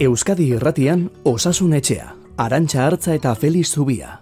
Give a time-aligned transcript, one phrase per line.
[0.00, 4.20] Euskadi Irratian Osasun Etxea, Arantxa Artza eta Feliz Zubia.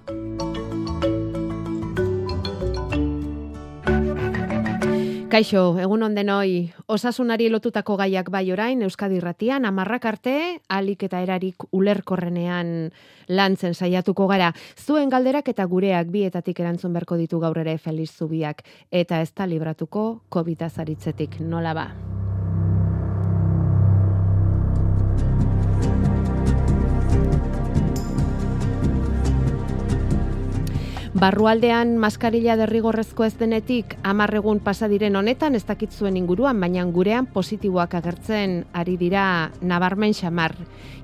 [5.28, 10.36] Kaixo, egun ondenoi, osasunari lotutako gaiak bai orain, Euskadi Irratian, amarrak arte,
[10.72, 12.90] alik eta erarik ulerkorrenean
[13.28, 14.54] lantzen saiatuko gara.
[14.80, 19.44] Zuen galderak eta gureak bietatik erantzun berko ditu gaur ere Feliz Zubiak, eta ez da
[19.44, 21.90] libratuko COVID-a zaritzetik, nola ba.
[31.16, 37.24] Barrualdean maskarilla derrigorrezko ez denetik amarregun pasa diren honetan ez dakit zuen inguruan, baina gurean
[37.32, 39.22] positiboak agertzen ari dira
[39.62, 40.52] nabarmen xamar.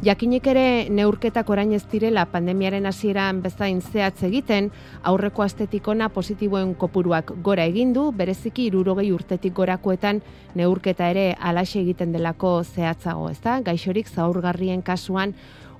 [0.04, 4.68] Jakinik ere neurketak orain ez direla pandemiaren hasieran bezain zehatz egiten,
[5.02, 10.20] aurreko astetikona positiboen kopuruak gora egin du, bereziki irurogei urtetik gorakoetan
[10.54, 13.62] neurketa ere alaxe egiten delako zehatzago, ezta?
[13.64, 15.32] Gaixorik zaurgarrien kasuan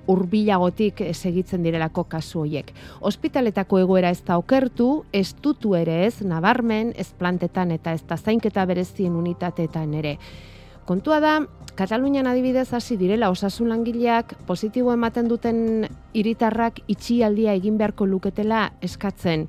[0.07, 2.73] urbilagotik segitzen direlako kasu hoiek.
[3.01, 8.17] Ospitaletako egoera ez da okertu, ez dutu ere ez, nabarmen, ez plantetan eta ez da
[8.17, 10.17] zainketa berezien unitateetan ere.
[10.85, 11.37] Kontua da,
[11.73, 19.47] Katalunian adibidez hasi direla osasun langileak positibo ematen duten hiritarrak itxialdia egin beharko luketela eskatzen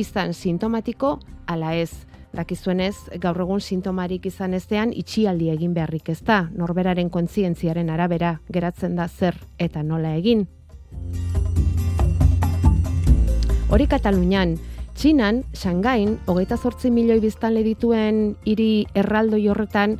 [0.00, 2.05] izan sintomatiko ala ez
[2.36, 8.96] dakizuenez, gaur egun sintomarik izan ezean itxialdi egin beharrik ez da, norberaren kontzientziaren arabera geratzen
[8.96, 10.46] da zer eta nola egin.
[13.66, 14.54] Hori Katalunian,
[14.96, 19.98] Txinan, Shangain, hogeita zortzi milioi biztan dituen hiri erraldoi horretan,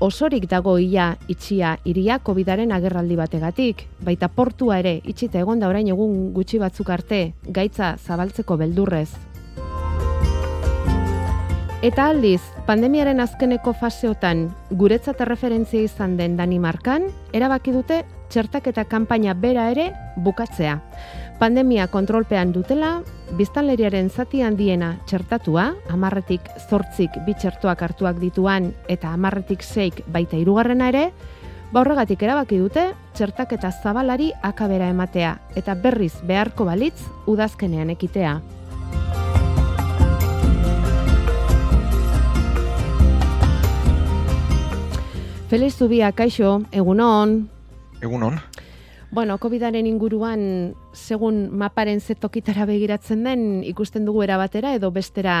[0.00, 5.88] osorik dago ia itxia iria COVIDaren agerraldi bategatik, baita portua ere itxita egon da orain
[5.88, 9.10] egun gutxi batzuk arte, gaitza zabaltzeko beldurrez,
[11.82, 14.44] Eta aldiz, pandemiaren azkeneko faseotan
[14.78, 19.88] guretzat referentzia izan den Danimarkan, erabaki dute txertak eta kanpaina bera ere
[20.22, 20.76] bukatzea.
[21.40, 22.92] Pandemia kontrolpean dutela,
[23.34, 31.08] biztanleriaren zati handiena txertatua, amarretik zortzik bitxertuak hartuak dituan eta amarretik zeik baita irugarrena ere,
[31.74, 38.38] baurregatik erabaki dute txertak eta zabalari akabera ematea eta berriz beharko balitz udazkenean ekitea.
[45.52, 47.50] Feliz Zubia, kaixo, egunon.
[48.00, 48.38] Egunon.
[49.10, 55.34] Bueno, COVIDaren inguruan, segun maparen zetokitara begiratzen den, ikusten dugu erabatera edo bestera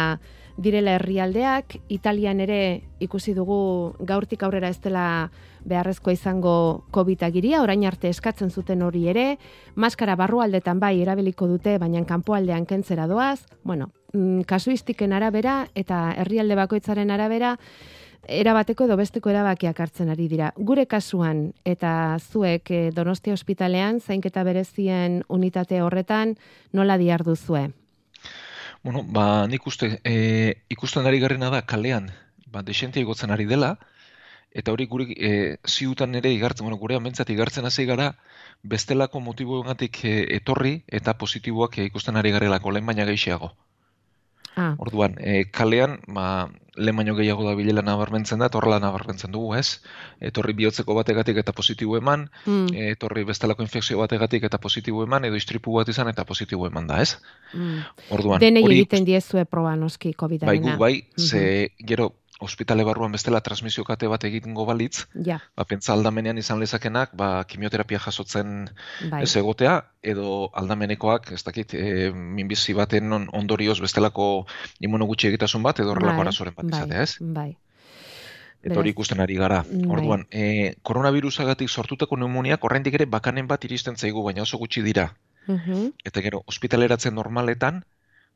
[0.60, 2.58] direla herrialdeak, Italian ere
[3.00, 3.56] ikusi dugu
[4.04, 5.06] gaurtik aurrera ez dela
[5.64, 9.26] beharrezko izango COVID agiria, orain arte eskatzen zuten hori ere,
[9.76, 16.60] maskara barrualdetan bai erabiliko dute, baina kanpoaldean kentzera doaz, bueno, mm, kasuistiken arabera eta herrialde
[16.60, 17.56] bakoitzaren arabera,
[18.28, 20.52] erabateko edo besteko erabakiak hartzen ari dira.
[20.56, 26.36] Gure kasuan eta zuek e, Donostia ospitalean zainketa berezien unitate horretan
[26.72, 27.70] nola diar duzue?
[28.82, 32.10] Bueno, ba, nik uste, e, ikusten ari garrena da kalean,
[32.50, 33.76] ba, desentia igotzen ari dela,
[34.50, 38.12] eta hori guri e, ziutan ere igartzen, bueno, gure amentzat igartzen hasi gara,
[38.62, 43.52] bestelako motibo e, etorri eta positiboak e, ikusten ari garelako, lehen baina geixiago.
[44.56, 44.74] Ah.
[44.78, 49.82] Orduan, e, kalean, ma, lehen baino gehiago da bilela nabarmentzen da, horrela nabarmentzen dugu, ez?
[50.24, 52.72] Etorri bihotzeko bategatik eta positibo eman, mm.
[52.94, 57.02] etorri bestelako infekzio bategatik eta positibo eman, edo istripu bat izan eta positibo eman da,
[57.04, 57.18] ez?
[57.52, 57.84] Mm.
[58.16, 60.48] Orduan, Denei egiten diezue proba noski COVID-19.
[60.48, 61.44] Bai, gu, bai, mm ze,
[61.88, 65.38] gero, ospitale barruan bestela transmisio kate bat egitingo balitz, ja.
[65.56, 68.68] ba, pentsa aldamenean izan lezakenak, ba, kimioterapia jasotzen
[69.10, 69.22] bai.
[69.22, 74.46] ez egotea, edo aldamenekoak, ez dakit, e, minbizi baten ondorioz bestelako
[74.80, 76.26] imunogutxi egitasun bat, edo horrelako bai.
[76.26, 76.80] arazoren bat bai.
[76.80, 77.34] izatea, ez?
[77.40, 77.50] Bai.
[78.62, 79.62] Eta hori ikusten ari gara.
[79.66, 79.86] Bai.
[79.96, 85.12] Orduan, e, koronavirusagatik sortutako pneumoniak oraindik ere bakanen bat iristen zaigu, baina oso gutxi dira.
[85.50, 87.82] Uh Eta gero, ospitaleratzen normaletan,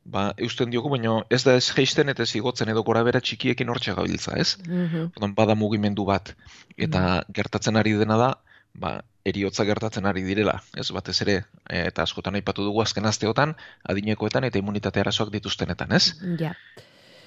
[0.07, 3.69] ba, eusten diogu, baina ez da ez geisten eta ez igotzen edo gora bera txikiekin
[3.73, 4.55] hortxe gabiltza, ez?
[4.67, 6.33] Mm bada mugimendu bat.
[6.77, 7.33] Eta mhm.
[7.39, 8.29] gertatzen ari dena da,
[8.73, 13.55] ba, eriotza gertatzen ari direla, ez batez ere, e, eta askotan aipatu dugu azken asteotan,
[13.83, 16.13] adinekoetan eta immunitate arazoak dituztenetan, ez?
[16.39, 16.53] Ja.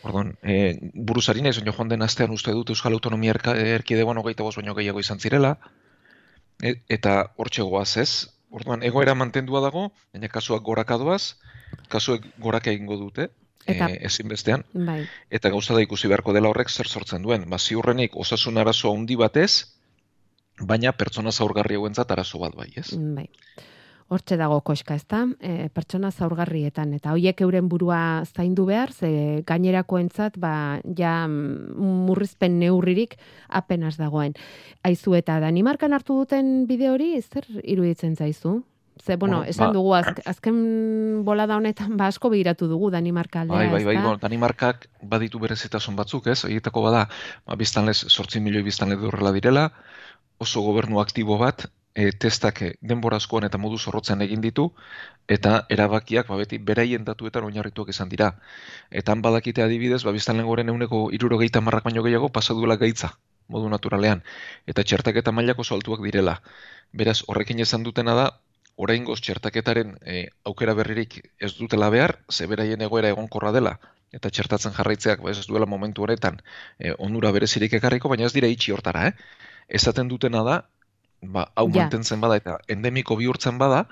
[0.06, 4.74] Orduan, e, buruzari nahi, joan den astean uste dut Euskal Autonomia erkidegoan hogeita bost baino
[4.78, 5.56] gehiago izan zirela,
[6.62, 8.10] e, eta hortxe goaz, ez?
[8.50, 11.36] Orduan, egoera mantendua dago, baina kasuak gorakadoaz,
[11.92, 13.28] kasuek gorak egingo dute,
[13.66, 15.02] eta, e, ezinbestean, bai.
[15.30, 17.46] eta gauza da ikusi beharko dela horrek zer sortzen duen.
[17.50, 19.50] Ba, ziurrenik osasun arazo handi batez,
[20.60, 22.90] baina pertsona zaurgarri hauentzat arazo bat bai, ez?
[23.16, 23.28] Bai.
[24.10, 25.20] Hortxe dago koska, ezta?
[25.38, 33.14] E, pertsona zaurgarrietan eta hoiek euren burua zaindu behar, ze gainerakoentzat ba ja murrizpen neurririk
[33.48, 34.34] apenas dagoen.
[34.82, 38.64] Aizu eta Danimarkan hartu duten bide hori zer iruditzen zaizu?
[39.00, 39.94] Ze, bueno, bueno esan ba, dugu,
[40.26, 40.56] azken
[41.24, 45.94] bolada honetan, ba, asko behiratu dugu Danimarka aldera, bai, bai, bai, bueno, Danimarkak baditu berezitasun
[45.96, 46.42] batzuk, ez?
[46.50, 47.06] Egiteko bada,
[47.46, 49.70] ba, biztanlez, sortzi milioi biztanle durrela direla,
[50.42, 54.70] oso gobernu aktibo bat, e, testak denbora askoan eta modu zorrotzen egin ditu,
[55.28, 58.34] eta erabakiak, ba, beti, beraien datuetan oinarrituak izan dira.
[58.90, 63.14] Eta han badakite adibidez, ba, biztanle goren euneko irurogeita marrak baino gehiago, pasaduela gaitza,
[63.48, 64.22] modu naturalean,
[64.66, 66.40] eta txertak eta mailako altuak direla.
[66.92, 68.30] Beraz, horrekin esan dutena da,
[68.80, 73.76] oraingoz txertaketaren e, aukera berririk ez dutela behar, zeberaien egoera egonkorra dela,
[74.16, 76.40] eta txertatzen jarraitzeak ba, ez duela momentu honetan
[76.78, 79.12] e, onura berezirik ekarriko, baina ez dira itxi hortara, eh?
[79.80, 80.56] Ezaten dutena da,
[81.22, 83.84] ba, hau mantentzen bada eta endemiko bihurtzen bada,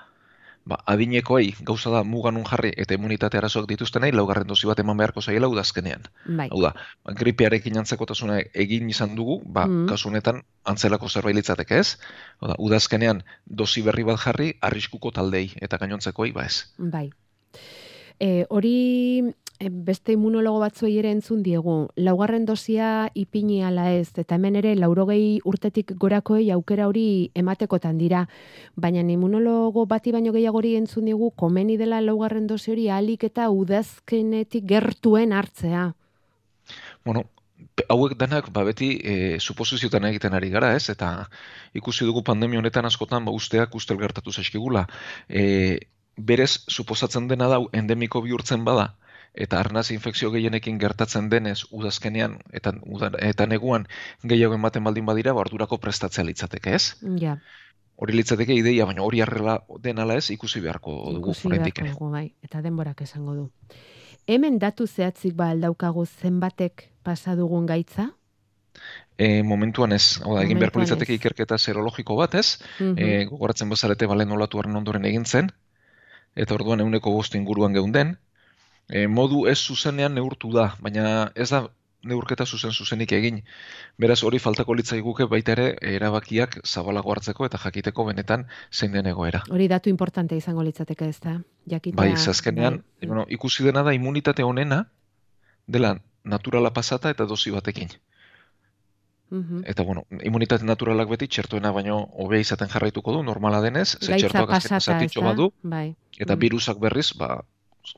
[0.69, 5.21] ba, adinekoei gauza da muganun jarri eta imunitate arazoak dituztenei laugarren dozi bat eman beharko
[5.21, 6.05] zaiela udazkenean.
[6.25, 6.49] Bai.
[6.51, 6.73] Hau da,
[7.21, 9.87] gripearekin antzeko tasuna egin izan dugu, ba, mm.
[9.91, 11.97] kasu honetan antzelako zerbait litzateke ez.
[12.41, 16.65] Hau da, udazkenean dozi berri bat jarri arriskuko taldei eta gainontzekoei ba ez.
[16.77, 17.07] Bai.
[18.19, 18.75] E, hori
[19.59, 25.41] beste immunologo batzuei ere entzun diegu, laugarren dosia ipini ala ez, eta hemen ere laurogei
[25.43, 28.25] urtetik gorakoei aukera hori ematekotan dira,
[28.75, 34.63] baina immunologo bati baino gehiagori entzun diegu, komeni dela laugarren dosi hori alik eta udazkenetik
[34.65, 35.91] gertuen hartzea.
[37.03, 37.25] Bueno,
[37.89, 40.89] hauek denak ba beti e, suposizioetan egiten ari gara, ez?
[40.89, 41.27] Eta
[41.73, 44.87] ikusi dugu pandemia honetan askotan ba usteak ustel gertatu zaizkigula.
[45.27, 45.79] E,
[46.15, 48.93] berez suposatzen dena da endemiko bihurtzen bada,
[49.33, 52.73] eta arnaz infekzio gehienekin gertatzen denez udazkenean eta
[53.21, 53.87] eta neguan
[54.23, 56.95] gehiago ematen baldin badira bordurako prestatzea litzateke, ez?
[57.21, 57.37] Ja.
[57.99, 61.93] Hori litzateke ideia, baina hori arrela denala ez ikusi beharko dugu oraindik ere.
[61.99, 63.49] Bai, eta denborak esango du.
[64.27, 68.11] Hemen datu zehatzik ba aldaukagu zenbatek pasa dugun gaitza?
[69.17, 72.59] E, momentuan ez, hau da, egin beharko litzateke ikerketa serologiko bat, ez?
[72.79, 73.29] Mm -hmm.
[73.29, 75.51] gogoratzen bazarete balen olatu ondoren egin zen,
[76.35, 78.17] eta orduan euneko bostu inguruan geunden,
[78.89, 81.67] e, modu ez zuzenean neurtu da, baina ez da
[82.03, 83.41] neurketa zuzen zuzenik egin.
[83.99, 89.09] Beraz hori faltako litzai guke baita ere erabakiak zabalago hartzeko eta jakiteko benetan zein den
[89.11, 89.43] egoera.
[89.51, 91.39] Hori datu importante izango litzateke ez da?
[91.69, 93.07] Jakita, bai, zazkenean, bai.
[93.07, 94.85] bueno, ikusi dena da imunitate honena
[95.67, 97.91] dela naturala pasata eta dozi batekin.
[99.29, 99.61] Mhm.
[99.65, 104.55] Eta bueno, imunitate naturalak beti txertoena baino hobe izaten jarraituko du normala denez, ze txertoak
[104.57, 105.51] azken badu.
[105.61, 105.95] Bai.
[106.17, 107.43] Eta virusak berriz, ba,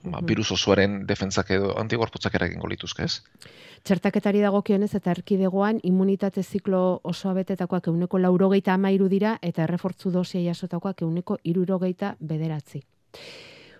[0.04, 3.22] ba, virus osoaren defentzak edo antigorputzak eragingo lituzke, ez?
[3.84, 10.42] Txertaketari dagokionez eta erkidegoan immunitate ziklo osoa betetakoak euneko laurogeita amairu dira eta errefortzu dosia
[10.52, 12.84] jasotakoak euneko irurogeita bederatzi.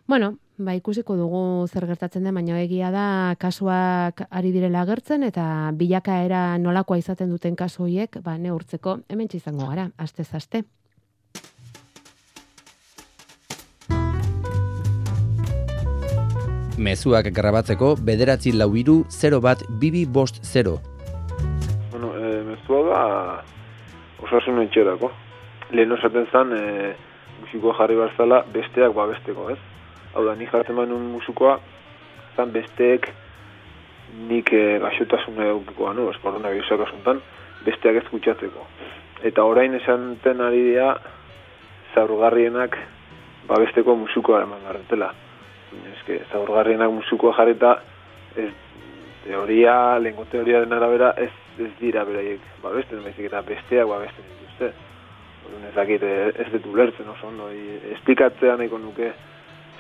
[0.08, 3.06] Bueno, ba, ikusiko dugu zer gertatzen den, baina egia da
[3.40, 5.46] kasuak ari direla agertzen eta
[5.78, 10.66] bilakaera nolakoa izaten duten kasu horiek, ba, neurtzeko hemen izango gara, aste aste.
[16.82, 20.78] Mezuak grabatzeko bederatzi lau iru 0 bat bibi bost 0.
[21.92, 23.02] Bueno, e, mezua da
[24.26, 25.12] osasun etxerako.
[25.72, 26.94] Lehen osaten zan, e,
[27.42, 29.60] musikoa jarri barzala besteak babesteko, ez?
[30.16, 31.60] Hau da, nik jartzen manun musikoa,
[32.36, 33.08] zan besteek
[34.28, 36.10] nik e, gaxotasun edukikoa, no?
[36.12, 37.22] Ez koronavirusak asuntan,
[37.66, 38.68] besteak ez kutsatzeko.
[39.24, 40.96] Eta orain esan ari dira,
[41.94, 42.78] zaurgarrienak
[43.48, 45.12] babesteko musikoa eman garretela
[45.94, 47.78] eske zaurgarrienak musuko jarrita
[48.36, 48.52] ez
[49.26, 54.72] teoria, lengo teoria den arabera ez, ez dira beraiek babesten, baizik eta besteak babesten dituzte.
[55.46, 57.50] Orduan ez dakit ez dut ulertzen oso ondo,
[57.98, 59.14] esplikatzea nahiko nuke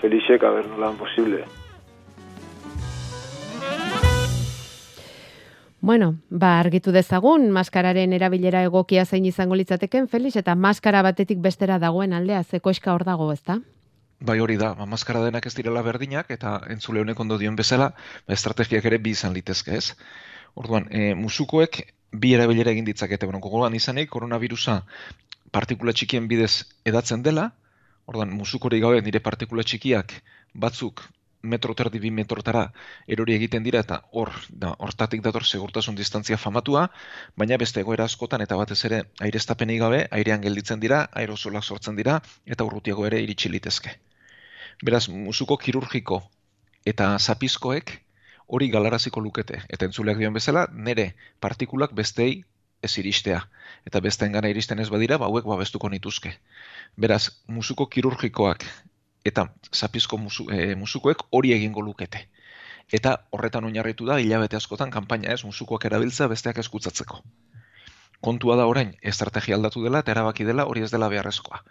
[0.01, 1.43] Felixek aber nolan posible.
[5.81, 11.79] Bueno, ba, argitu dezagun, maskararen erabilera egokia zein izango litzateken, Felix, eta maskara batetik bestera
[11.81, 13.57] dagoen aldea, zeko eska hor dago, ezta?
[14.21, 17.87] Bai hori da, ba, maskara denak ez direla berdinak, eta entzule honek ondo dion bezala,
[18.27, 19.95] ba, estrategiak ere bi izan litezke ez.
[20.61, 21.79] Orduan, e, musukoek
[22.23, 24.75] bi erabilera egin ditzakete, bueno, gogoan izanik, koronavirusa
[25.57, 26.51] partikula txikien bidez
[26.91, 27.47] edatzen dela,
[28.05, 30.13] orduan, musukori gabe nire partikula txikiak
[30.53, 31.01] batzuk
[31.41, 32.67] metro terdi bi metrotara
[33.15, 34.31] erori egiten dira eta hor
[34.63, 36.87] da hortatik dator segurtasun distantzia famatua,
[37.35, 42.21] baina beste egoera askotan eta batez ere aireztapenei gabe airean gelditzen dira, aerosolak sortzen dira
[42.45, 43.97] eta urrutiago ere iritsi litezke.
[44.81, 46.23] Beraz, musuko kirurgiko
[46.89, 47.91] eta zapizkoek
[48.47, 49.61] hori galaraziko lukete.
[49.69, 52.43] Eta entzuleak dion bezala, nere partikulak bestei
[52.81, 53.43] ez iristea.
[53.85, 56.33] Eta besteen gana iristen ez badira, ba, hauek babestuko nituzke.
[56.97, 58.65] Beraz, musuko kirurgikoak
[59.25, 62.25] eta zapizko musu, e, musukoek hori egingo lukete.
[62.91, 67.21] Eta horretan oinarritu da, hilabete askotan, kanpaina ez, musukoak erabiltza besteak eskutzatzeko.
[68.21, 71.61] Kontua da orain, estrategia aldatu dela eta erabaki dela hori ez dela beharrezkoa.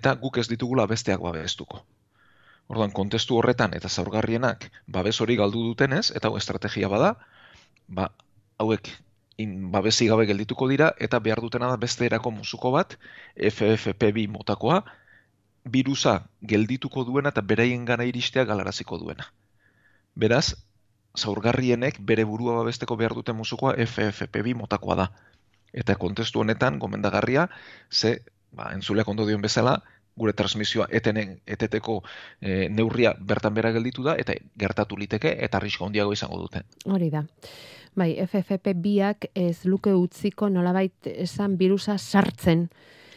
[0.00, 1.86] Eta guk ez ditugula besteak babestuko.
[2.68, 7.14] Orduan, kontestu horretan eta zaurgarrienak babes hori galdu dutenez, eta hau estrategia bada,
[7.86, 8.10] ba,
[8.58, 8.90] hauek
[9.38, 12.96] in, babesi gabe geldituko dira, eta behar dutena da beste erako musuko bat,
[13.36, 14.82] FFP2 motakoa,
[15.66, 19.28] birusa geldituko duena eta beraien gana iristea galaraziko duena.
[20.14, 20.54] Beraz,
[21.16, 25.10] zaurgarrienek bere burua babesteko behar duten musukoa FFP2 motakoa da.
[25.72, 27.48] Eta kontestu honetan, gomendagarria,
[27.90, 28.18] ze,
[28.52, 29.80] ba, entzuleak ondo dion bezala,
[30.16, 32.00] gure transmisioa etenen eteteko
[32.40, 36.64] e, neurria bertan bera gelditu da eta gertatu liteke eta arrisko handiago izango dute.
[36.84, 37.24] Hori da.
[37.96, 42.68] Bai, FFP biak ez luke utziko nolabait esan virusa sartzen.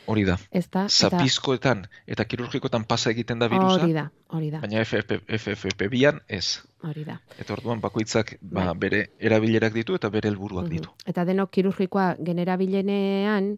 [0.10, 0.38] Hori da.
[0.56, 0.88] Ezta?
[0.90, 3.84] Zapizkoetan eta kirurgikoetan pasa egiten da virusa.
[3.84, 4.62] Hori da, hori da.
[4.64, 6.62] Baina FFP, FFP bian ez.
[6.88, 7.20] Hori da.
[7.38, 8.78] Eta orduan bakoitzak ba, bai.
[8.88, 10.96] bere erabilerak ditu eta bere helburuak ditu.
[11.06, 13.52] Eta denok kirurgikoa generabilenean,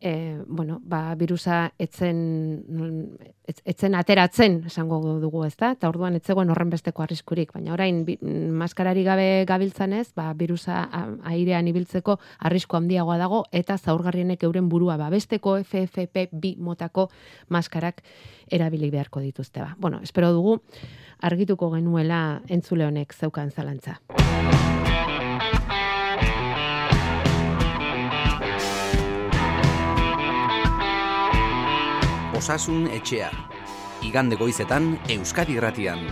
[0.00, 2.18] e, bueno, ba, virusa etzen,
[3.64, 8.02] etzen ateratzen, esango dugu ez da, eta orduan etzegoen horren besteko arriskurik, baina orain
[8.60, 10.84] maskarari gabe gabiltzan ez, ba, virusa
[11.24, 17.08] airean ibiltzeko arrisko handiagoa dago, eta zaurgarrienek euren burua babesteko FFP2 motako
[17.48, 18.02] maskarak
[18.50, 19.74] erabili beharko dituzte ba.
[19.78, 20.60] Bueno, espero dugu
[21.20, 24.00] argituko genuela entzule honek zeukan zalantza.
[32.36, 33.30] Osasun etxea.
[34.04, 36.02] Igande goizetan Euskadi Gratian.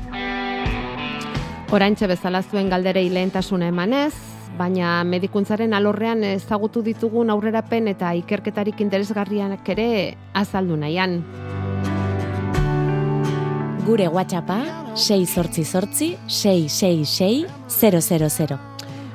[1.74, 4.14] Oraintxe bezala zuen galderei lehentasuna emanez,
[4.56, 9.88] baina medikuntzaren alorrean ezagutu ditugun aurrerapen eta ikerketarik interesgarrianak ere
[10.32, 11.20] azaldu nahian.
[13.84, 14.62] Gure WhatsAppa
[14.96, 18.73] 6 sortzi sortzi 666 000.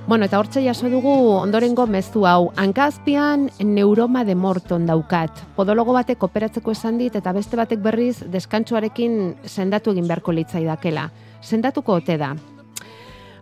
[0.09, 2.47] Bueno, eta hortze jaso dugu ondorengo mezu hau.
[2.57, 5.43] Hankazpian neuroma de morton daukat.
[5.53, 11.11] Podologo batek operatzeko esan dit eta beste batek berriz deskantsuarekin sendatu egin beharko litzai dakela.
[11.45, 12.31] Sendatuko ote da.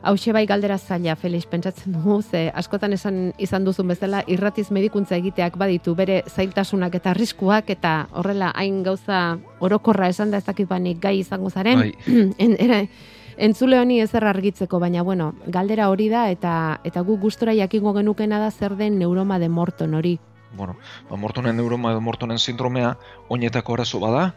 [0.02, 5.16] Hau bai galdera zaila, Felix, pentsatzen dugu, ze askotan esan izan duzun bezala, irratiz medikuntza
[5.16, 10.68] egiteak baditu bere zailtasunak eta arriskuak eta horrela hain gauza orokorra esan da ez dakit
[10.68, 11.80] banik gai izango zaren.
[11.80, 11.94] Bai.
[12.38, 12.90] en,
[13.38, 16.54] entzule honi ezer argitzeko, baina bueno, galdera hori da eta
[16.84, 20.18] eta gu gustora jakingo genukena da zer den neuroma de morton hori.
[20.56, 20.78] Bueno,
[21.10, 22.98] ba, mortonen neuroma de mortonen sindromea
[23.30, 24.34] oinetako arazo bada,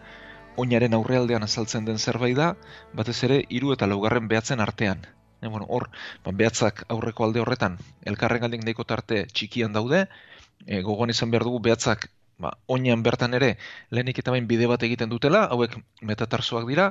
[0.57, 2.55] oinaren aurrealdean azaltzen den zerbait da,
[2.93, 5.07] batez ere hiru eta laugarren behatzen artean.
[5.41, 5.89] E, bueno, hor,
[6.25, 10.07] ba, behatzak aurreko alde horretan, elkarren galdin daiko tarte txikian daude,
[10.67, 13.55] e, gogoan izan behar dugu behatzak ba, oinean bertan ere
[13.91, 16.91] lehenik eta bain bide bat egiten dutela, hauek metatarsoak dira,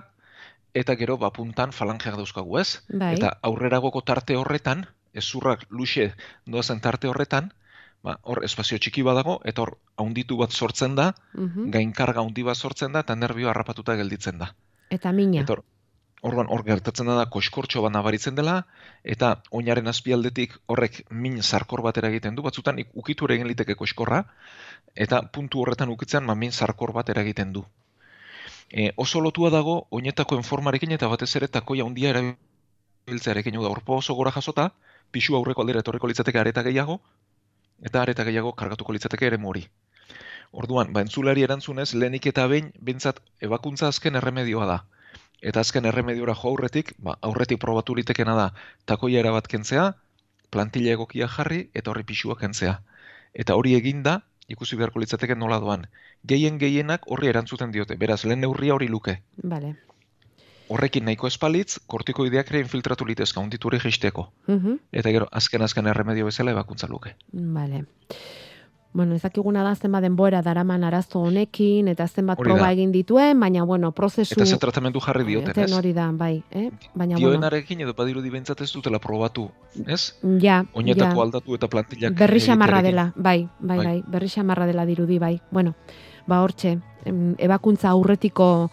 [0.73, 2.81] eta gero bapuntan falangeak dauzkagu ez.
[2.89, 3.15] Bai.
[3.17, 6.13] Eta aurreragoko tarte horretan, ezurrak luxe
[6.45, 7.51] doazen tarte horretan,
[8.03, 12.57] ba, hor espazio txiki badago, eta hor haunditu bat sortzen da, mm gainkarga haundi bat
[12.57, 14.53] sortzen da, eta nervio harrapatuta gelditzen da.
[14.89, 15.41] Eta mina.
[15.41, 15.63] Eta hor,
[16.27, 18.55] Orduan hor gertatzen da koskortxo bat nabaritzen dela
[19.13, 24.25] eta oinaren azpialdetik horrek min sarkor bat egiten du batzutan ukitu egin liteke koskorra
[25.05, 27.63] eta puntu horretan ukitzean ma min sarkor bat egiten du
[28.69, 34.13] e, oso lotua dago oinetako enformarekin eta batez ere takoia handia erabiltzearekin da orpo oso
[34.13, 34.71] gora jasota,
[35.11, 36.99] pisu aurreko aldera etorreko litzateke areta gehiago,
[37.81, 39.65] eta areta gehiago kargatuko litzateke ere mori.
[40.51, 44.77] Orduan, ba, entzulari erantzunez, lehenik eta behin, bintzat, ebakuntza azken erremedioa da.
[45.41, 48.47] Eta azken erremediora jo aurretik, ba, aurretik probatu litekena da,
[48.85, 49.91] takoia erabat kentzea,
[50.49, 52.79] plantilla egokia jarri, eta horri pisua kentzea.
[53.33, 55.85] Eta hori eginda, ikusi beharko litzateke nola doan.
[56.25, 59.21] Gehien gehienak horri erantzuten diote, beraz lehen neurria hori luke.
[59.43, 59.75] Vale.
[60.69, 64.27] Horrekin nahiko espalitz, kortikoideak ere infiltratu litezka, undituri jisteko.
[64.47, 67.15] Uh Eta gero, azken-azken erremedio bezala ebakuntza luke.
[67.33, 67.85] Vale
[68.91, 73.91] bueno, ezakiguna da zenbat denbora daraman arazo honekin eta zenbat proba egin dituen, baina bueno,
[73.91, 75.71] prozesu Eta ze tratamendu jarri dioten, ez?
[75.73, 76.69] hori da, bai, eh?
[76.95, 79.49] Baina Dioenarekin bueno, edo badiru dibentzat ez dutela probatu,
[79.85, 80.15] ez?
[80.41, 84.85] Ja, Oinetako aldatu eta plantillak Berri xamarra dela, bai, bai, bai, bai, berri xamarra dela
[84.85, 85.39] dirudi, bai.
[85.51, 85.75] Bueno,
[86.27, 86.79] ba hortxe,
[87.37, 88.69] ebakuntza aurretiko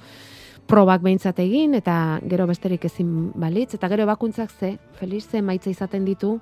[0.66, 5.70] probak behintzat egin eta gero besterik ezin balitz eta gero ebakuntzak ze, feliz ze maitza
[5.70, 6.40] izaten ditu,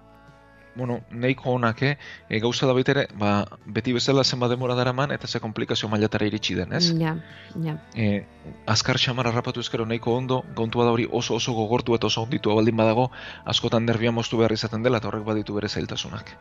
[0.76, 1.82] bueno, neiko honak?
[1.82, 6.54] E, gauza da baitere, ba, beti bezala zenba demora daraman, eta ze komplikazio mailatara iritsi
[6.58, 6.84] den, ez?
[7.00, 7.16] Ja,
[7.62, 7.76] ja.
[7.94, 8.26] E,
[8.66, 12.54] azkar xamar harrapatu ezkero neiko ondo, gontua da hori oso oso gogortu eta oso onditu
[12.54, 13.10] baldin badago,
[13.44, 16.36] askotan nervia moztu behar izaten dela, eta horrek baditu bere zailtasunak.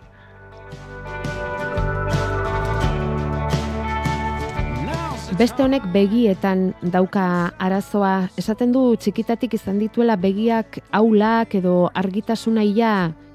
[5.33, 7.23] Beste honek begietan dauka
[7.57, 12.91] arazoa, esaten du txikitatik izan dituela begiak aulak edo argitasuna ia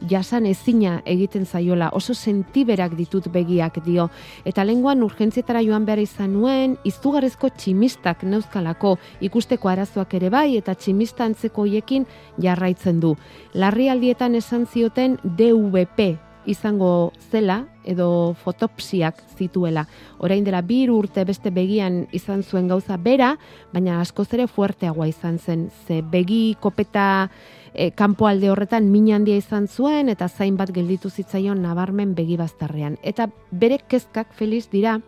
[0.07, 4.07] jasan ezina egiten zaiola, oso sentiberak ditut begiak dio.
[4.47, 10.77] Eta lenguan urgentzietara joan behar izan nuen, izugarrezko tximistak neuzkalako ikusteko arazoak ere bai, eta
[10.79, 12.07] tximista antzeko hoiekin
[12.39, 13.17] jarraitzen du.
[13.59, 19.87] Larrialdietan esan zioten DVP izango zela edo fotopsiak zituela.
[20.19, 23.35] Orain dela bir urte beste begian izan zuen gauza bera,
[23.73, 25.69] baina askoz ere fuerteagoa izan zen.
[25.87, 27.29] Ze begi kopeta
[27.75, 32.99] e, kanpoalde horretan min handia izan zuen eta zain bat gelditu zitzaion nabarmen begi baztarrean.
[33.03, 34.99] Eta bere kezkak feliz dira,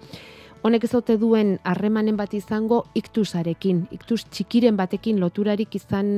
[0.60, 6.10] Honek ezote duen harremanen bat izango iktusarekin, iktus txikiren batekin loturarik izan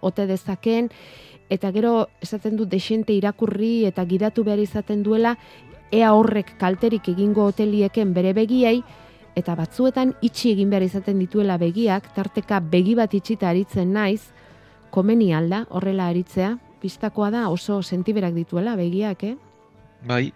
[0.00, 0.88] ote dezakeen,
[1.50, 5.36] eta gero esaten du desente irakurri eta gidatu behar izaten duela
[5.90, 8.80] ea horrek kalterik egingo hotelieken bere begiei
[9.36, 14.30] eta batzuetan itxi egin behar izaten dituela begiak tarteka begi bat itxita aritzen naiz
[14.90, 19.36] komeni alda horrela aritzea pistakoa da oso sentiberak dituela begiak eh
[20.02, 20.32] Bai,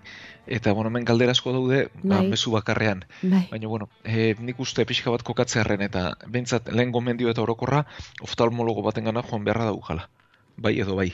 [0.47, 2.27] eta bueno, hemen galdera asko daude, ba, bai.
[2.29, 3.07] mezu bakarrean.
[3.23, 3.47] Bai.
[3.51, 7.87] Baina, bueno, e, nik uste pixka bat kokatzearen eta behintzat lehen gomendio eta orokorra
[8.21, 10.11] oftalmologo baten gana joan beharra daukala
[10.57, 11.13] bai edo bai.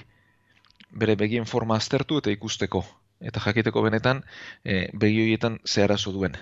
[0.90, 2.84] Bere begien forma aztertu eta ikusteko.
[3.20, 4.24] Eta jakiteko benetan,
[4.64, 6.36] e, begi horietan zeharazo duen.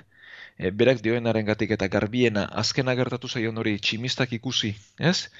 [0.58, 5.30] E, berak dioenaren gatik eta garbiena azkena gertatu zaion hori tximistak ikusi, ez?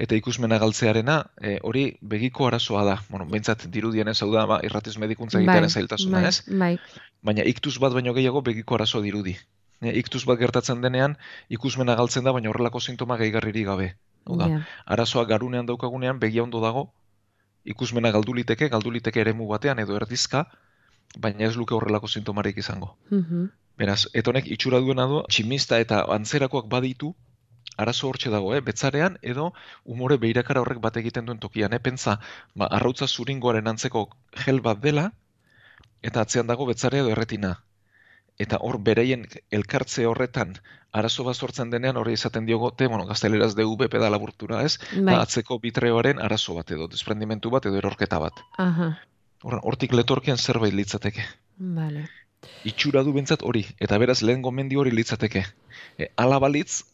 [0.00, 2.98] Eta ikusmena galtzearena, e, hori begiko arazoa da.
[3.08, 6.60] Bueno, bentsat dirudien ez hau da, ba, irratiz medikuntza bai, egitearen zailtasuna, bai, ez?
[6.64, 6.72] Bai.
[7.22, 9.36] Baina iktuz bat baino gehiago begiko arazo dirudi.
[9.80, 13.92] E, iktuz bat gertatzen denean, ikusmena galtzen da, baina horrelako sintoma gehigarriri gabe.
[14.24, 14.48] Hau da,
[14.86, 16.88] arazoa garunean daukagunean, begia ondo dago,
[17.64, 20.46] ikusmena galdu liteke, galdu liteke eremu batean edo erdizka,
[21.18, 22.96] baina ez luke horrelako sintomarik izango.
[23.10, 23.50] Mm
[23.80, 27.14] Beraz, etonek itxura duena du, tximista eta antzerakoak baditu,
[27.80, 28.60] arazo hortxe dago, eh?
[28.60, 29.46] betzarean, edo
[29.94, 31.80] umore behirakara horrek bat egiten duen tokian, eh?
[31.80, 32.18] pentsa,
[32.54, 34.04] ba, arrautza zuringoaren antzeko
[34.44, 35.06] gel bat dela,
[36.02, 37.54] eta atzean dago betzare edo erretina
[38.38, 40.56] eta hor bereien elkartze horretan
[40.92, 44.78] arazo bat sortzen denean hori izaten diogote, bueno, gazteleraz DV peda laburtura, ez?
[44.92, 45.16] Bai.
[45.16, 48.44] atzeko bitreoaren arazo bat edo, desprendimentu bat edo erorketa bat.
[48.58, 48.92] Aha.
[49.42, 51.24] hortik letorkean zerbait litzateke.
[51.58, 52.04] Vale.
[52.66, 55.44] Itxura du bentsat hori, eta beraz lehen gomendi hori litzateke.
[55.98, 56.84] E, ala balitz,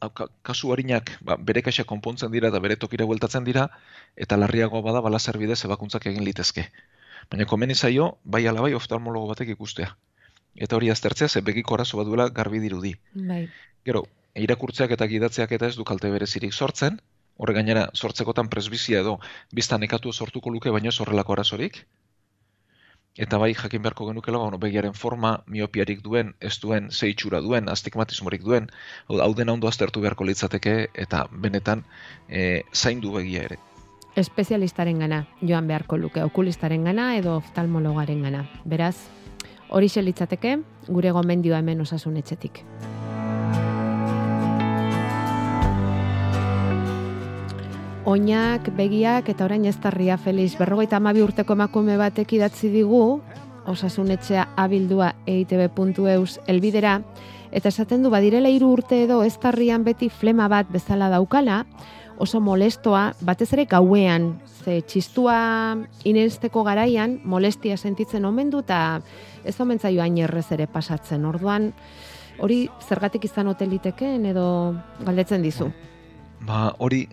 [0.43, 3.69] kasu harinak, ba, bere kaxa konpontzen dira eta bere tokira bueltatzen dira,
[4.17, 6.69] eta larriagoa bada bala zerbide zebakuntzak egin litezke.
[7.31, 9.95] Baina komeni zaio, bai alabai oftalmologo batek ikustea
[10.55, 12.95] eta hori aztertzea ze begiko arazo bat duela garbi dirudi.
[13.15, 13.49] Bai.
[13.85, 17.01] Gero, irakurtzeak eta gidatzeak eta ez du kalte berezirik sortzen,
[17.39, 19.19] horre gainera sortzekotan presbizia edo
[19.55, 21.87] biztan ekatu sortuko luke baino horrelako arazorik.
[23.19, 28.45] Eta bai jakin beharko genukela, bueno, begiaren forma, miopiarik duen, ez duen, zeitxura duen, astigmatismorik
[28.47, 28.69] duen,
[29.09, 31.83] hau dena ondo aztertu beharko litzateke eta benetan
[32.29, 33.59] e, zaindu begia ere.
[34.19, 38.45] Espezialistaren gana, joan beharko luke, okulistaren gana edo oftalmologaren gana.
[38.65, 38.97] Beraz,
[39.69, 42.63] Hori litzateke gure gomendioa hemen osasun etxetik.
[48.09, 50.55] Oinak, begiak eta orain ez tarria feliz.
[50.57, 53.21] Berrogeita amabi urteko emakume batek idatzi digu,
[53.69, 57.03] osasun etxea abildua eitb.eus elbidera,
[57.53, 61.67] eta esaten du badirela hiru urte edo ez tarrian beti flema bat bezala daukala,
[62.17, 65.37] oso molestoa, batez ere gauean, ze txistua
[66.09, 69.03] inesteko garaian, molestia sentitzen omen du, eta
[69.49, 71.25] ez omen zaio errez ere pasatzen.
[71.25, 71.73] Orduan,
[72.39, 75.71] hori zergatik izan hoteliteken edo galdetzen dizu?
[76.47, 77.07] Ba, hori,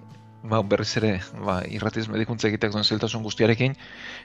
[0.43, 3.76] ba, berriz ere, ba, irratiz medikuntza egiteak duen zeltasun guztiarekin,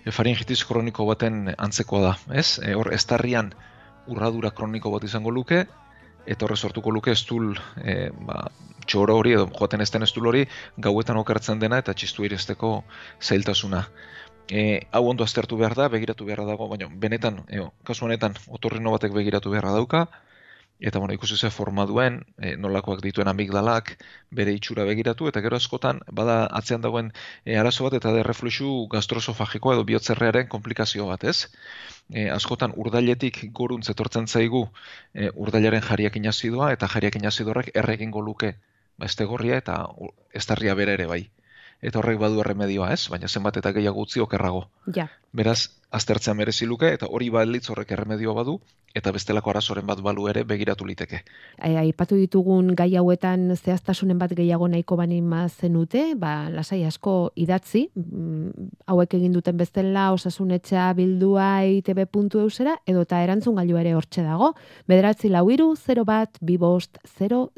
[0.05, 2.59] e, faringitis kroniko baten antzekoa da, ez?
[2.59, 3.55] E, hor, estarrian
[4.11, 5.65] urradura kroniko bat izango luke,
[6.27, 8.45] eta horre sortuko luke estul e, ba,
[8.87, 10.47] txoro hori edo joaten ezten estul hori
[10.77, 12.73] gauetan okertzen dena eta txistu iresteko
[13.23, 13.85] zailtasuna.
[14.49, 18.93] E, hau ondo aztertu behar da, begiratu beharra dago, baina benetan, e, kasu honetan, otorrino
[18.97, 20.07] batek begiratu beharra dauka,
[20.81, 23.93] eta bueno, ikusi ze forma duen, e, nolakoak dituen amigdalak,
[24.31, 27.13] bere itxura begiratu, eta gero askotan, bada atzean dagoen
[27.45, 31.51] e, arazo bat, eta de refluxu gastrosofagikoa edo bihotzerrearen komplikazio bat, ez?
[32.11, 34.65] E, askotan urdailetik goruntz etortzen zaigu
[35.15, 38.57] e, urdailaren jariak inazidoa, eta jariak inazidorrek erregin luke
[38.99, 39.87] ba, gorria eta
[40.35, 41.23] estarria bere ere bai.
[41.83, 43.09] Eta horrek badu erremedioa, ez?
[43.13, 44.67] Baina zenbat eta gehiago utzi okerrago.
[44.95, 45.09] Ja.
[45.33, 48.61] Beraz, aztertzea merezi luke eta hori balitz horrek erremedioa badu
[48.95, 51.21] eta bestelako arazoren bat balu ere begiratu liteke.
[51.63, 58.51] Aipatu ditugun gai hauetan zehaztasunen bat gehiago nahiko bani zenute, ba lasai asko idatzi, mm,
[58.87, 64.55] hauek egin duten bestela osasunetxea bildua itb.eusera edo eta erantzun gailu ere hortxe dago.
[64.89, 67.51] Bederatzi lau iru, 0 bat, bibost, 0,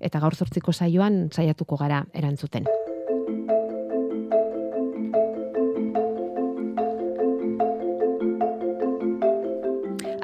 [0.00, 2.64] Eta gaur zortziko saioan saiatuko gara erantzuten.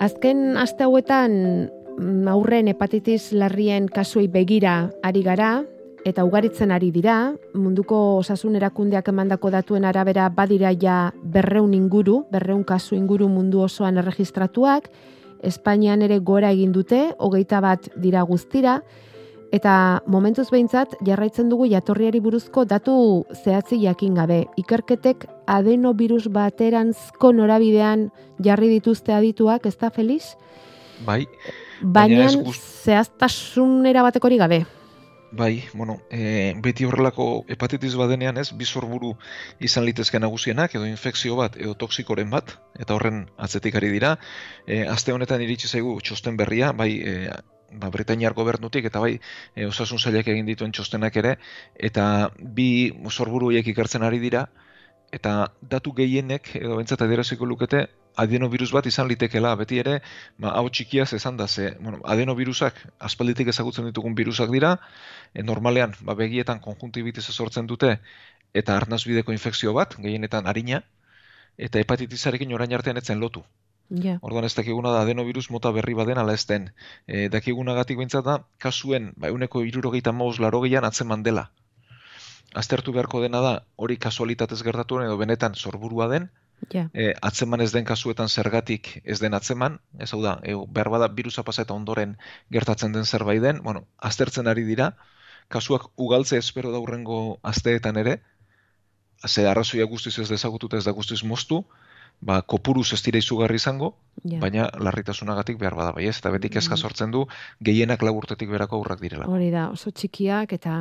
[0.03, 1.35] Azken aste hauetan
[1.95, 5.61] mm, aurren hepatitis larrien kasuei begira ari gara
[6.03, 7.37] eta ugaritzen ari dira.
[7.55, 14.03] Munduko osasun erakundeak emandako datuen arabera badira ja berreun inguru, berreun kasu inguru mundu osoan
[14.03, 14.91] erregistratuak.
[15.38, 18.81] Espainian ere gora egin dute, hogeita bat dira guztira.
[19.53, 22.95] Eta momentuz behintzat, jarraitzen dugu jatorriari buruzko datu
[23.45, 24.47] zehatzi jakin gabe.
[24.57, 28.07] Ikerketek adenovirus bateranzko norabidean
[28.41, 30.38] jarri dituzte adituak, ez da, Feliz?
[31.05, 31.27] Bai.
[31.83, 34.62] Baina, zehaztasunera bateko hori gabe.
[35.33, 39.15] Bai, bueno, e, beti horrelako hepatitis badenean ez, bizorburu
[39.65, 44.19] izan litezke nagusienak, edo infekzio bat, edo toksikoren bat, eta horren atzetik ari dira.
[44.67, 47.37] E, aste honetan iritsi zaigu txosten berria, bai, e,
[47.81, 49.15] ba, Britainiar gobernutik eta bai
[49.55, 51.37] e, osasun zailak egin dituen txostenak ere
[51.91, 54.47] eta bi horiek ikertzen ari dira
[55.13, 60.01] eta datu gehienek edo bentsat adieraziko lukete adenovirus bat izan litekela beti ere
[60.39, 64.77] ba, hau txikiaz esan da ze bueno, adenovirusak aspalditik ezagutzen ditugun virusak dira
[65.35, 67.99] e, normalean ba, begietan konjuntibitiz sortzen dute
[68.55, 70.83] eta arnazbideko infekzio bat gehienetan harina
[71.59, 73.45] eta hepatitisarekin orain artean etzen lotu
[73.92, 74.16] Ja.
[74.24, 76.70] Orduan ez dakiguna da adenovirus mota berri baden ala ez den.
[77.07, 81.50] E, dakigunagatik bintzat da, kasuen, ba, euneko irurogeita maus larogeian atzeman dela.
[82.57, 86.31] Aztertu beharko dena da, hori kasualitatez gertatu edo benetan sorburua den,
[86.72, 86.87] ja.
[86.94, 91.09] e, atzeman ez den kasuetan zergatik ez den atzeman, ez hau da, e, behar bada
[91.12, 92.16] virusa paseta ondoren
[92.50, 94.92] gertatzen den zerbait den, bueno, aztertzen ari dira,
[95.52, 98.20] kasuak ugaltze espero daurrengo asteetan ere,
[99.28, 101.64] ze arrazoia guztiz ez dezagututa ez da guztiz moztu,
[102.23, 106.79] ba, kopuruz ez dira izugarri izango, baina larritasunagatik behar bada bai ez, eta betik ezka
[106.79, 107.25] sortzen du
[107.61, 109.27] gehienak laburtetik berako aurrak direla.
[109.27, 110.75] Hori da, oso txikiak eta,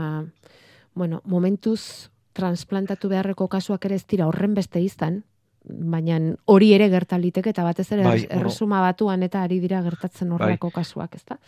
[0.94, 5.24] bueno, momentuz transplantatu beharreko kasuak ere ez dira horren beste izan,
[5.66, 10.38] baina hori ere gertaliteke eta batez ere bai, erresuma batuan eta ari dira gertatzen bai.
[10.38, 11.40] horreko kasuak, ez da?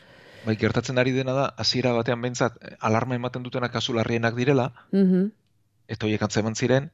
[0.44, 5.32] Bai, gertatzen ari dena da, hasiera batean behintzat, alarma ematen dutena kasu larrienak direla, mm
[5.94, 6.86] eta horiek antzeman ziren,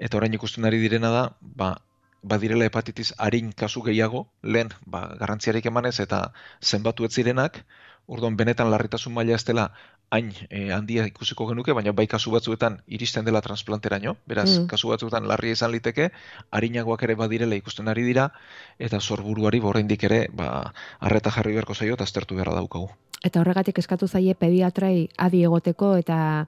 [0.00, 1.74] eta orain ikusten ari direna da, ba,
[2.22, 7.64] badirela hepatitis harin kasu gehiago, lehen ba, garrantziarik emanez eta zenbatu ez zirenak,
[8.06, 9.70] orduan benetan larritasun maila ez dela
[10.10, 14.66] hain e, handia ikusiko genuke, baina bai kasu batzuetan iristen dela transplanteraino, beraz, mm.
[14.72, 16.10] kasu batzuetan larria izan liteke,
[16.50, 18.30] harinagoak ere badirela ikusten ari dira,
[18.78, 22.90] eta zorburuari borreindik ere, ba, arreta jarri beharko zaio eta aztertu beharra daukagu.
[23.22, 26.46] Eta horregatik eskatu zaie pediatrai adi egoteko eta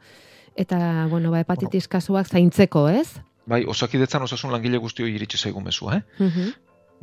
[0.57, 3.23] eta bueno, ba, hepatitis kasuak zaintzeko, ez?
[3.47, 6.05] Bai, osakidetzan osasun langile guztio iritsi zaigu mezua, eh?
[6.19, 6.53] Mm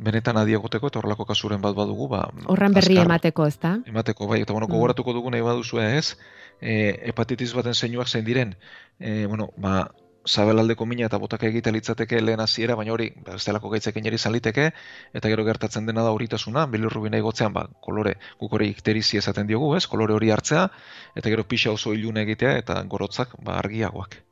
[0.00, 2.22] Benetan adiagoteko eta horrelako kasuren bat badugu, ba...
[2.48, 3.74] Horren berri emateko, ez da?
[3.84, 4.72] Emateko, bai, eta bueno, mm.
[4.72, 6.16] gogoratuko dugu nahi baduzu ez,
[6.56, 6.76] e,
[7.10, 8.54] hepatitis baten zeinuak zein diren,
[8.98, 9.90] e, bueno, ba,
[10.28, 14.16] zabelaldeko mina eta botaka egite litzateke lehen hasiera, baina hori, ba, ez delako gaitzekin eri
[14.16, 14.70] zaliteke,
[15.12, 19.74] eta gero gertatzen dena da horitasuna, bilurrubina igotzean, ba, kolore, guk hori ikterizi esaten diogu,
[19.76, 20.66] ez, kolore hori hartzea,
[21.14, 24.22] eta gero pixa oso ilune egitea, eta gorotzak, ba, argiagoak.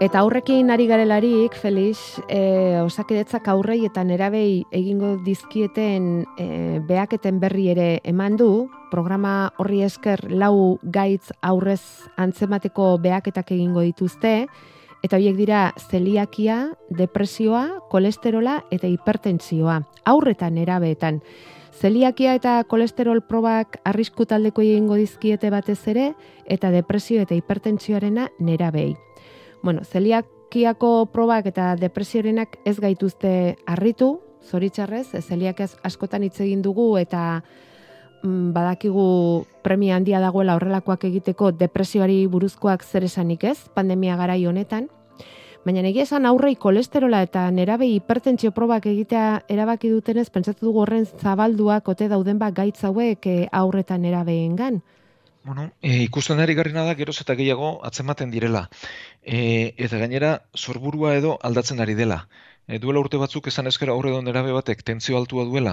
[0.00, 6.06] Eta aurrekin ari garelarik, Felix, e, osakidetzak aurrei eta nerabei egingo dizkieten
[6.40, 6.46] e,
[6.88, 11.82] beaketen berri ere eman du, programa horri esker lau gaitz aurrez
[12.16, 14.46] antzemateko beaketak egingo dituzte,
[15.04, 21.20] eta horiek dira zeliakia, depresioa, kolesterola eta hipertentsioa, aurretan erabeetan.
[21.76, 26.14] Zeliakia eta kolesterol probak arrisku taldeko egingo dizkiete batez ere,
[26.48, 28.94] eta depresio eta hipertentsioarena nerabei
[29.62, 37.42] bueno, zeliakiako probak eta depresiorenak ez gaituzte harritu, zoritzarrez, zeliak askotan hitz egin dugu eta
[38.22, 44.88] mm, badakigu premia handia dagoela horrelakoak egiteko depresioari buruzkoak zer esanik ez, pandemia garai honetan.
[45.60, 51.04] Baina egia esan aurrei kolesterola eta nerabe hipertentsio probak egitea erabaki dutenez, pentsatu dugu horren
[51.04, 54.80] zabalduak ote dauden bat gaitz hauek eh, aurretan nerabeengan.
[55.50, 58.60] Bueno, e, ikusten ari garrina da geroz eta gehiago atzematen direla.
[59.36, 59.38] E,
[59.86, 60.28] eta gainera,
[60.64, 62.18] sorburua edo aldatzen ari dela.
[62.68, 65.72] E, duela urte batzuk esan eskera aurre don erabe batek tentzio altua duela,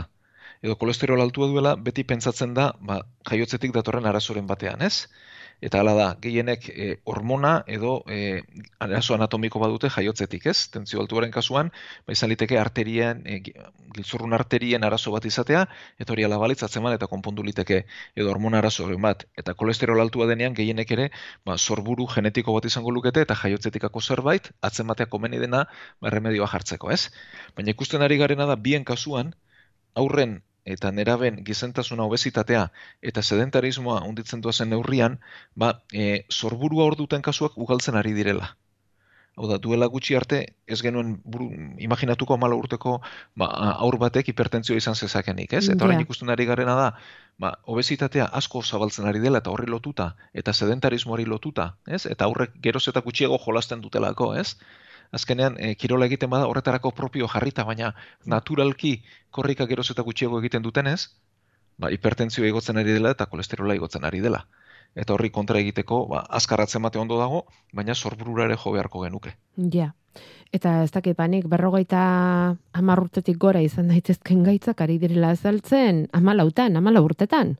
[0.65, 2.97] edo kolesterol altua duela, beti pentsatzen da, ba,
[3.29, 5.11] jaiotzetik datorren arazoren batean, ez?
[5.59, 8.43] Eta hala da, gehienek e, hormona edo e,
[8.83, 10.67] arazo anatomiko badute jaiotzetik, ez?
[10.69, 11.71] Tentzio altuaren kasuan,
[12.05, 13.39] ba izan liteke arterien, e,
[13.95, 15.63] giltzurrun arterien arazo bat izatea,
[15.97, 17.79] eta hori alabalitz atzeman eta konpondu liteke
[18.15, 19.25] edo hormona arazo bat.
[19.37, 21.09] Eta kolesterol altua denean gehienek ere,
[21.45, 25.65] ba, sorburu genetiko bat izango lukete eta jaiotzetikako zerbait, atzematea komeni dena,
[26.01, 27.09] ba, remedioa jartzeko, ez?
[27.57, 29.33] Baina ikusten ari garena da, bien kasuan,
[29.97, 30.41] aurren
[30.75, 32.67] eta neraben gizentasuna obesitatea
[33.11, 35.19] eta sedentarismoa unditzen duazen neurrian,
[35.55, 38.55] ba, e, sorburua hor duten kasuak ugaltzen ari direla.
[39.37, 41.51] Hau da, duela gutxi arte, ez genuen buru,
[41.85, 42.95] imaginatuko amala urteko
[43.37, 43.49] ba,
[43.85, 45.67] aur batek hipertentzio izan zezakenik, ez?
[45.69, 46.87] Eta horrein ikusten ari garena da,
[47.43, 52.07] ba, obesitatea asko zabaltzen ari dela eta horri lotuta, eta sedentarismoari lotuta, ez?
[52.09, 54.55] Eta aurrek geroz eta gutxiago jolasten dutelako, ez?
[55.11, 57.93] Azkenean e, kirola egiten bada horretarako propio jarrita, baina
[58.25, 61.09] naturalki korrika geroz eta gutxiago egiten dutenez,
[61.77, 64.45] ba, hipertentzio igotzen ari dela eta kolesterola igotzen ari dela.
[64.97, 67.43] Eta horri kontra egiteko, ba, azkarratzen mate ondo dago,
[67.73, 69.35] baina sorburura ere jo beharko genuke.
[69.73, 69.91] Ja,
[70.55, 72.01] eta ez dakit banik, berrogeita
[72.81, 77.57] amarrurtetik gora izan daitezken gaitzak ari direla azaltzen, amalautan, amala urtetan.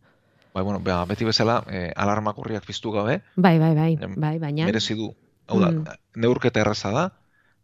[0.55, 3.21] Bai, bueno, ba, beti bezala, e, alarmak piztu gabe.
[3.35, 4.65] Bai, bai, bai, bai, baina.
[4.65, 5.13] Merezi du.
[5.47, 5.99] Hau da, mm.
[6.15, 7.11] neurketa erraza da,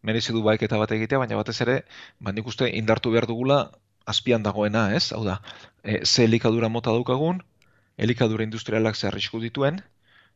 [0.04, 1.80] merezi du baiketa bat egitea, baina batez ere,
[2.20, 3.64] ba, nik uste indartu behar dugula
[4.06, 5.08] azpian dagoena, ez?
[5.16, 5.40] Hau da,
[5.82, 7.40] e, ze elikadura mota daukagun,
[7.96, 9.80] elikadura industrialak zer dituen,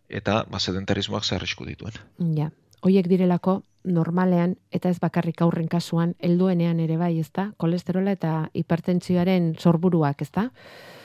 [0.08, 1.92] eta ba, sedentarismoak zer dituen.
[2.36, 2.50] Ja,
[2.80, 7.52] hoiek direlako normalean, eta ez bakarrik aurren kasuan, helduenean ere bai, ezta?
[7.56, 10.50] Kolesterola eta hipertentsioaren sorburuak, ezta?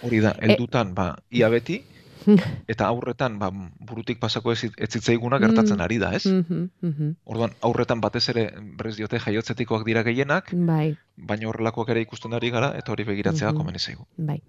[0.03, 1.81] Hori da, e heldutan, ba, ia beti,
[2.71, 5.85] eta aurretan ba, burutik pasako ez, ez zitzaiguna gertatzen mm.
[5.87, 6.25] ari da, ez?
[6.25, 10.95] Mm -hmm, Orduan, aurretan batez ere berriz diote jaiotzetikoak dira gehienak, bai.
[11.17, 13.57] baina horrelakoak ere ikusten ari gara, eta hori begiratzea mm -hmm.
[13.57, 14.05] komeni zaigu.
[14.17, 14.41] Bai.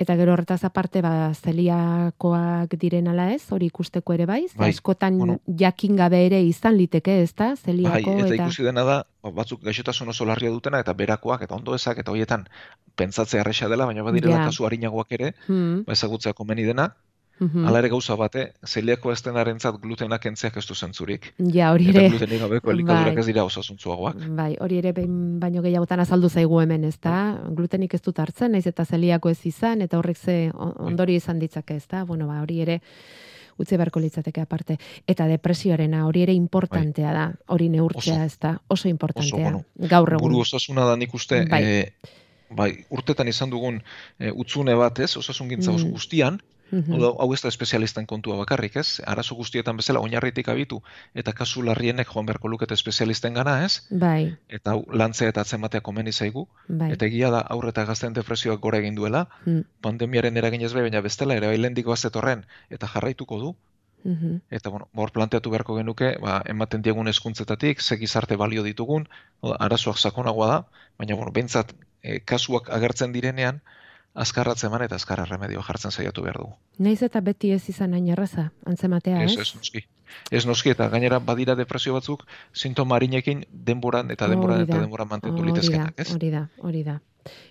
[0.00, 4.70] Eta gero horretaz aparte, ba, zeliakoak diren ala ez, hori ikusteko ere bai, bai.
[4.72, 8.14] askotan bueno, jakin gabe ere izan liteke, ez da, zeliako.
[8.14, 8.46] Bai, eta, eta...
[8.46, 12.14] ikusi dena da, ba, batzuk gaixotasun oso larria dutena, eta berakoak, eta ondo ezak, eta
[12.14, 12.48] horietan
[12.96, 14.48] pentsatzea arresa dela, baina badirela ja.
[14.48, 15.84] kasu harinagoak ere, hmm.
[15.84, 16.94] ba, ezagutzea komeni dena,
[17.40, 17.66] -hmm.
[17.68, 21.32] Ala ere gauza bate, zeliako ez denarentzat glutenak entziak ez du zentzurik.
[21.38, 22.06] Ja, hori ere.
[22.06, 23.20] Eta glutenik gabeko elikadurak bai.
[23.20, 24.16] ez dira osasuntzuagoak.
[24.36, 27.38] Bai, hori ere baino gehiagotan azaldu zaigu hemen, ez da?
[27.50, 31.76] Glutenik ez dut hartzen, naiz eta zeliako ez izan, eta horrek ze ondori izan ditzake,
[31.76, 32.04] ez da?
[32.04, 32.80] Bueno, ba, hori ere
[33.60, 34.76] utzi beharko litzateke aparte.
[35.06, 38.58] Eta depresioarena hori ere importantea da, hori neurtzea, ez da?
[38.68, 39.52] Oso importantea.
[39.76, 40.28] Gaur egun.
[40.28, 41.62] Buru osasuna da nik uste, bai.
[41.64, 42.16] E,
[42.56, 43.80] bai, urtetan izan dugun
[44.18, 45.16] e, utzune bat, ez?
[45.20, 45.92] Osasun gintza mm.
[45.92, 46.40] guztian,
[46.70, 49.00] Mm hau ez da espezialistan kontua bakarrik, ez?
[49.06, 50.80] Arazo guztietan bezala oinarritik abitu
[51.14, 53.82] eta kasu larrienek joan beharko lukete espezialisten gana, ez?
[53.90, 54.36] Bai.
[54.48, 56.46] Eta lantzea eta atzematea komeni zaigu.
[56.68, 56.92] Bai.
[56.92, 59.66] Eta egia da aurreta gazten depresioak gora egin duela, mm.
[59.82, 63.52] pandemiaren eraginez bai, baina bestela ere bailendiko azetorren eta jarraituko du.
[64.04, 69.08] Mm Eta bueno, hor planteatu beharko genuke, ba, ematen diegun eskuntzetatik, ze gizarte balio ditugun,
[69.58, 70.58] arazoak sakonagoa da,
[70.98, 73.60] baina bueno, bentsat eh, kasuak agertzen direnean,
[74.14, 76.54] azkarratzen man eta azkarra remedio jartzen saiatu behar dugu.
[76.78, 79.32] Naiz eta beti ez izan hain erraza, antzematea, ez?
[79.32, 79.84] Ez, ez noski.
[80.30, 85.44] Ez noski eta gainera badira depresio batzuk sintoma harinekin denboran eta denboran eta denboran mantentu
[85.46, 86.10] litezkenak, ez?
[86.14, 86.98] Hori da, hori da.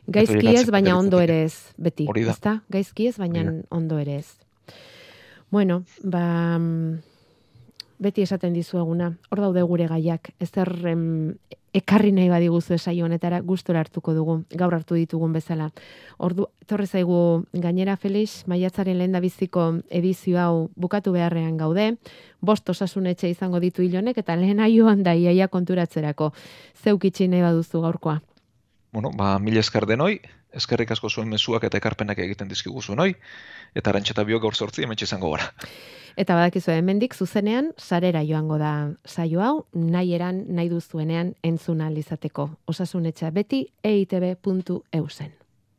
[0.08, 2.08] Gaizki ez, baina ondo ere ez, beti.
[2.10, 2.60] Hori da.
[2.69, 4.28] Gaizki ez, baina ondo ere ez.
[5.50, 7.09] Bueno, ba, mm,
[8.00, 10.52] beti esaten dizueguna, hor daude gure gaiak, ez
[11.74, 15.70] ekarri nahi badiguzu esaio honetara gustora hartuko dugu, gaur hartu ditugun bezala.
[16.18, 21.92] Ordu, torre zaigu gainera Felix, maiatzaren lehen biziko edizio hau bukatu beharrean gaude,
[22.42, 26.34] bost osasun etxe izango ditu hilonek, eta lehen aioan da iaia konturatzerako.
[26.84, 28.20] Zeuk itxi nahi baduzu gaurkoa?
[28.92, 30.20] Bueno, ba, mil esker denoi,
[30.58, 33.12] eskerrik asko zuen mezuak eta ekarpenak egiten dizkigu zuen hoi,
[33.78, 35.52] eta rantxeta biok gaur sortzi, emetxe izango gara.
[36.20, 42.50] Eta badakizu hemendik zuzenean sarera joango da saio hau nahi eran nahi duzuenean entzuna izateko.
[42.68, 45.38] Osasunetxa beti eitb.eusen.